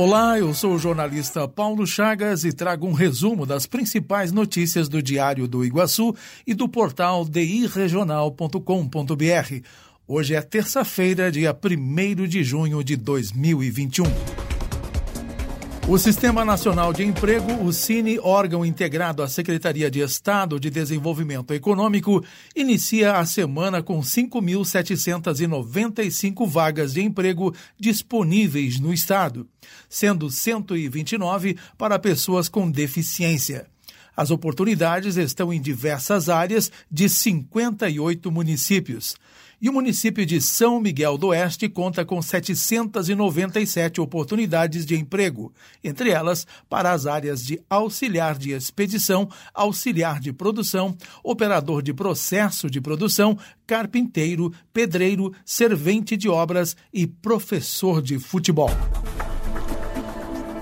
[0.00, 5.02] Olá, eu sou o jornalista Paulo Chagas e trago um resumo das principais notícias do
[5.02, 6.14] Diário do Iguaçu
[6.46, 9.64] e do portal diregional.com.br.
[10.06, 14.37] Hoje é terça-feira, dia 1 de junho de 2021.
[15.90, 21.54] O Sistema Nacional de Emprego, o Cine, órgão integrado à Secretaria de Estado de Desenvolvimento
[21.54, 22.22] Econômico,
[22.54, 29.48] inicia a semana com 5.795 vagas de emprego disponíveis no Estado,
[29.88, 33.66] sendo 129 para pessoas com deficiência.
[34.18, 39.14] As oportunidades estão em diversas áreas de 58 municípios.
[39.62, 45.52] E o município de São Miguel do Oeste conta com 797 oportunidades de emprego,
[45.84, 52.68] entre elas para as áreas de auxiliar de expedição, auxiliar de produção, operador de processo
[52.68, 58.70] de produção, carpinteiro, pedreiro, servente de obras e professor de futebol.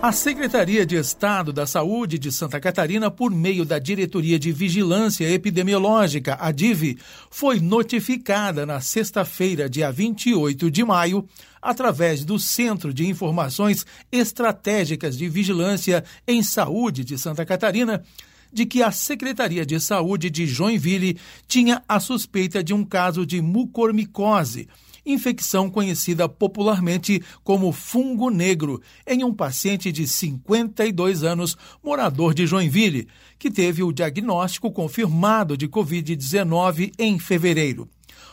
[0.07, 5.29] A Secretaria de Estado da Saúde de Santa Catarina, por meio da Diretoria de Vigilância
[5.29, 6.97] Epidemiológica, a DIV,
[7.29, 11.29] foi notificada na sexta-feira, dia 28 de maio,
[11.61, 18.05] através do Centro de Informações Estratégicas de Vigilância em Saúde de Santa Catarina,
[18.53, 21.19] de que a Secretaria de Saúde de Joinville
[21.49, 24.69] tinha a suspeita de um caso de mucormicose
[25.07, 33.09] infecção conhecida popularmente como fungo negro, em um paciente de 52 anos, morador de Joinville,
[33.39, 37.89] que teve o diagnóstico confirmado de Covid-19 em fevereiro.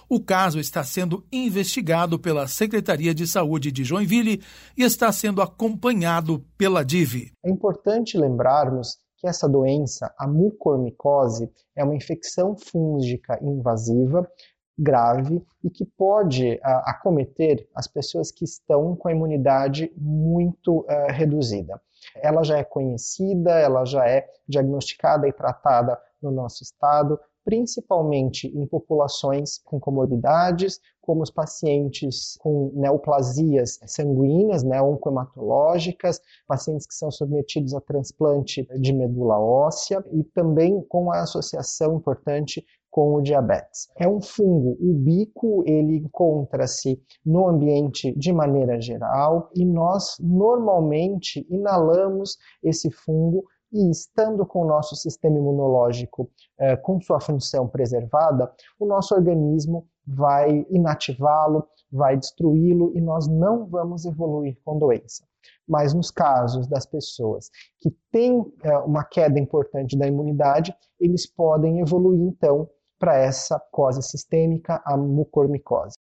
[0.09, 4.41] O caso está sendo investigado pela Secretaria de Saúde de Joinville
[4.77, 7.31] e está sendo acompanhado pela DIV.
[7.43, 14.27] É importante lembrarmos que essa doença, a mucormicose, é uma infecção fúngica invasiva
[14.77, 21.11] grave e que pode uh, acometer as pessoas que estão com a imunidade muito uh,
[21.11, 21.79] reduzida.
[22.15, 28.65] Ela já é conhecida, ela já é diagnosticada e tratada no nosso estado, principalmente em
[28.65, 37.73] populações com comorbidades, como os pacientes com neoplasias sanguíneas, né, oncohematológicas, pacientes que são submetidos
[37.73, 43.89] a transplante de medula óssea e também com a associação importante com o diabetes.
[43.97, 52.37] É um fungo ubíquo, ele encontra-se no ambiente de maneira geral e nós normalmente inalamos
[52.63, 56.29] esse fungo e estando com o nosso sistema imunológico
[56.59, 63.65] eh, com sua função preservada, o nosso organismo vai inativá-lo, vai destruí-lo e nós não
[63.65, 65.25] vamos evoluir com doença.
[65.67, 67.49] Mas nos casos das pessoas
[67.81, 72.69] que têm eh, uma queda importante da imunidade, eles podem evoluir então
[72.99, 75.97] para essa cose sistêmica, a mucormicose.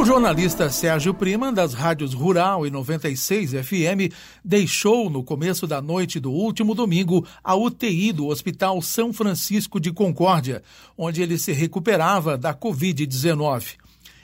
[0.00, 4.10] O jornalista Sérgio Prima, das rádios Rural e 96 FM,
[4.42, 9.92] deixou no começo da noite do último domingo a UTI do Hospital São Francisco de
[9.92, 10.62] Concórdia,
[10.96, 13.74] onde ele se recuperava da Covid-19.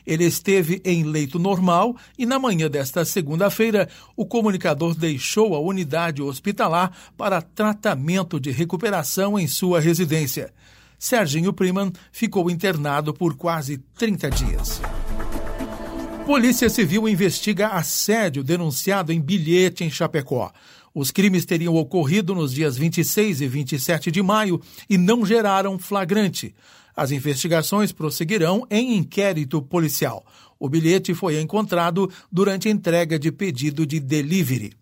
[0.07, 6.23] Ele esteve em leito normal e, na manhã desta segunda-feira, o comunicador deixou a unidade
[6.23, 10.55] hospitalar para tratamento de recuperação em sua residência.
[10.99, 14.81] Serginho Priman ficou internado por quase 30 dias.
[16.27, 20.51] Polícia Civil investiga assédio denunciado em bilhete em Chapecó.
[20.93, 24.61] Os crimes teriam ocorrido nos dias 26 e 27 de maio
[24.91, 26.53] e não geraram flagrante.
[26.97, 30.27] As investigações prosseguirão em inquérito policial.
[30.59, 34.73] O bilhete foi encontrado durante entrega de pedido de delivery.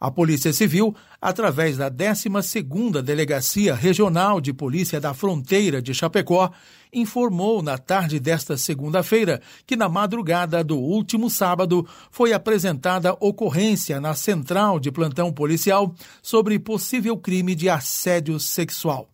[0.00, 6.50] A Polícia Civil, através da 12ª Delegacia Regional de Polícia da Fronteira de Chapecó,
[6.92, 14.14] informou na tarde desta segunda-feira que na madrugada do último sábado foi apresentada ocorrência na
[14.14, 15.92] Central de Plantão Policial
[16.22, 19.08] sobre possível crime de assédio sexual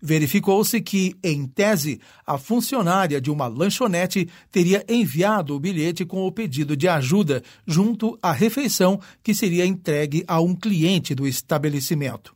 [0.00, 6.32] verificou-se que, em tese, a funcionária de uma lanchonete teria enviado o bilhete com o
[6.32, 12.34] pedido de ajuda junto à refeição que seria entregue a um cliente do estabelecimento.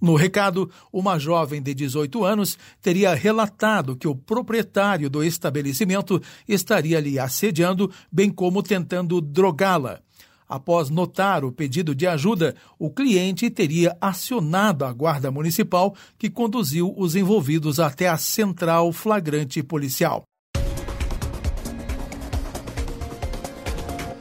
[0.00, 7.00] No recado, uma jovem de 18 anos teria relatado que o proprietário do estabelecimento estaria
[7.00, 10.02] lhe assediando, bem como tentando drogá-la.
[10.48, 16.94] Após notar o pedido de ajuda, o cliente teria acionado a Guarda Municipal, que conduziu
[16.96, 20.22] os envolvidos até a central flagrante policial.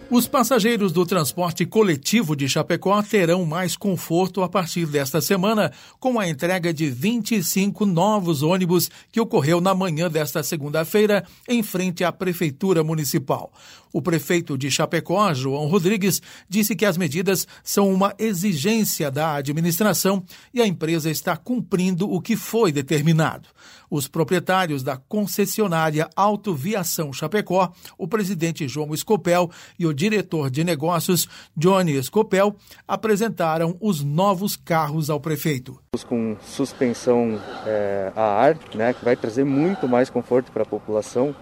[0.07, 6.19] Os passageiros do transporte coletivo de Chapecó terão mais conforto a partir desta semana, com
[6.19, 12.11] a entrega de 25 novos ônibus que ocorreu na manhã desta segunda-feira, em frente à
[12.11, 13.51] Prefeitura Municipal.
[13.91, 20.23] O prefeito de Chapecó, João Rodrigues, disse que as medidas são uma exigência da administração
[20.53, 23.49] e a empresa está cumprindo o que foi determinado.
[23.95, 29.49] Os proprietários da concessionária Autoviação Chapecó, o presidente João Escopel
[29.79, 35.79] e o diretor de negócios, Johnny Escopel, apresentaram os novos carros ao prefeito.
[36.09, 41.33] Com suspensão é, a ar, né, que vai trazer muito mais conforto para a população.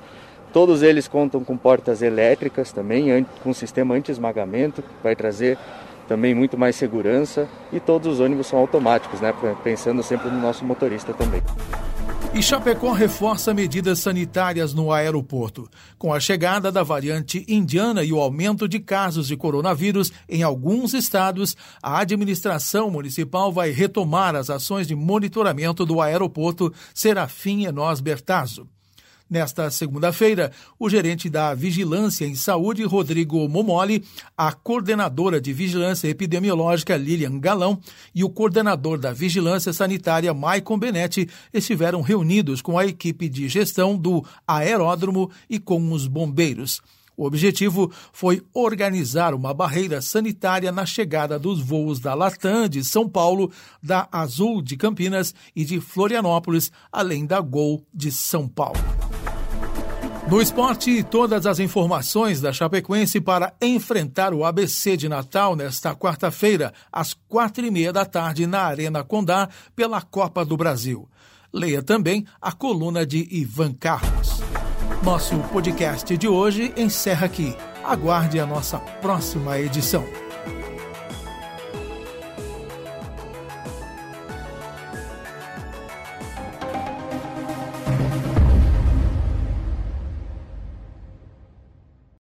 [0.53, 5.57] Todos eles contam com portas elétricas também, com sistema anti-esmagamento, que vai trazer
[6.07, 7.49] também muito mais segurança.
[7.71, 9.33] E todos os ônibus são automáticos, né,
[9.63, 11.41] pensando sempre no nosso motorista também.
[12.35, 15.69] E Chapecó reforça medidas sanitárias no aeroporto.
[15.99, 20.95] Com a chegada da variante indiana e o aumento de casos de coronavírus em alguns
[20.95, 28.67] estados, a administração municipal vai retomar as ações de monitoramento do aeroporto Serafim Enos Bertazzo.
[29.29, 34.03] Nesta segunda-feira, o gerente da Vigilância em Saúde, Rodrigo Momoli,
[34.37, 37.79] a coordenadora de Vigilância Epidemiológica, Lilian Galão,
[38.13, 43.97] e o coordenador da Vigilância Sanitária, Maicon Benetti, estiveram reunidos com a equipe de gestão
[43.97, 46.81] do aeródromo e com os bombeiros.
[47.15, 53.07] O objetivo foi organizar uma barreira sanitária na chegada dos voos da Latam de São
[53.07, 58.79] Paulo, da Azul de Campinas e de Florianópolis, além da Gol de São Paulo.
[60.27, 66.73] No esporte, todas as informações da Chapecoense para enfrentar o ABC de Natal nesta quarta-feira,
[66.91, 71.09] às quatro e meia da tarde, na Arena Condá, pela Copa do Brasil.
[71.51, 74.41] Leia também a coluna de Ivan Carlos.
[75.03, 77.53] Nosso podcast de hoje encerra aqui.
[77.83, 80.05] Aguarde a nossa próxima edição.